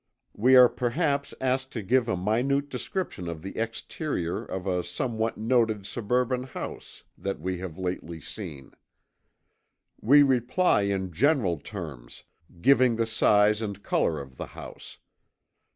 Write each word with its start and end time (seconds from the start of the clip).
We 0.33 0.55
are 0.55 0.67
perhaps 0.67 1.31
asked 1.39 1.71
to 1.73 1.83
give 1.83 2.07
a 2.07 2.17
minute 2.17 2.69
description 2.69 3.27
of 3.27 3.43
the 3.43 3.55
exterior 3.55 4.43
of 4.43 4.65
a 4.65 4.83
somewhat 4.83 5.37
noted 5.37 5.85
suburban 5.85 6.41
house 6.41 7.03
that 7.19 7.39
we 7.39 7.59
have 7.59 7.77
lately 7.77 8.19
seen. 8.19 8.71
We 10.01 10.23
reply 10.23 10.81
in 10.89 11.11
general 11.11 11.59
terms, 11.59 12.23
giving 12.63 12.95
the 12.95 13.05
size 13.05 13.61
and 13.61 13.83
color 13.83 14.19
of 14.19 14.37
the 14.37 14.47
house. 14.57 14.97